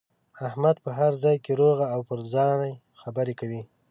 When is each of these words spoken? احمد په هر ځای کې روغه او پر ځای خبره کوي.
احمد 0.47 0.75
په 0.85 0.91
هر 0.99 1.11
ځای 1.23 1.37
کې 1.45 1.51
روغه 1.61 1.85
او 1.93 2.01
پر 2.09 2.19
ځای 2.33 2.69
خبره 3.01 3.33
کوي. 3.39 3.61